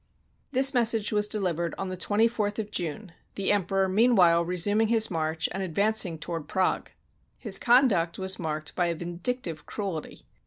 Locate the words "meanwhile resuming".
3.87-4.87